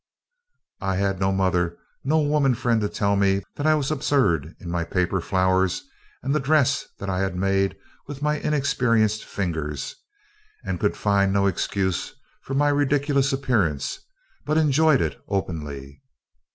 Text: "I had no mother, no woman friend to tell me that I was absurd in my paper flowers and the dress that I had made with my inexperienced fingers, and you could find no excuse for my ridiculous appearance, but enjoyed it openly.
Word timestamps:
"I 0.81 0.95
had 0.95 1.19
no 1.19 1.31
mother, 1.31 1.77
no 2.03 2.17
woman 2.21 2.55
friend 2.55 2.81
to 2.81 2.89
tell 2.89 3.15
me 3.15 3.43
that 3.55 3.67
I 3.67 3.75
was 3.75 3.91
absurd 3.91 4.55
in 4.59 4.71
my 4.71 4.83
paper 4.83 5.21
flowers 5.21 5.83
and 6.23 6.33
the 6.33 6.39
dress 6.39 6.87
that 6.97 7.07
I 7.07 7.19
had 7.19 7.35
made 7.35 7.77
with 8.07 8.19
my 8.23 8.39
inexperienced 8.39 9.23
fingers, 9.23 9.93
and 10.65 10.79
you 10.79 10.79
could 10.79 10.97
find 10.97 11.31
no 11.31 11.45
excuse 11.45 12.15
for 12.41 12.55
my 12.55 12.69
ridiculous 12.69 13.31
appearance, 13.31 13.99
but 14.43 14.57
enjoyed 14.57 15.01
it 15.01 15.21
openly. 15.27 16.01